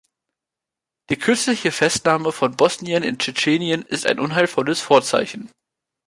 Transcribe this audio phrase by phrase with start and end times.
[1.11, 5.51] Die kürzliche Festnahme von Bosniern in Tschetschenien ist ein unheilvolles Vorzeichen.